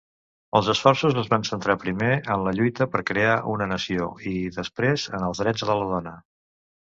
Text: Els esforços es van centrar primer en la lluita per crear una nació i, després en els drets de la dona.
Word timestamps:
Els 0.59 0.69
esforços 0.73 1.17
es 1.21 1.27
van 1.33 1.43
centrar 1.49 1.75
primer 1.83 2.07
en 2.35 2.45
la 2.47 2.53
lluita 2.59 2.87
per 2.95 3.03
crear 3.11 3.35
una 3.53 3.67
nació 3.73 4.09
i, 4.31 4.33
després 4.57 5.07
en 5.19 5.27
els 5.29 5.43
drets 5.45 5.67
de 5.69 5.77
la 5.83 5.89
dona. 5.93 6.15